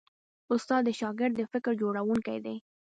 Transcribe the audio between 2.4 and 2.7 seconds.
دی.